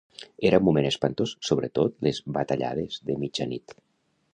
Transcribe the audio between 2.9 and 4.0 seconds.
de mitjanit.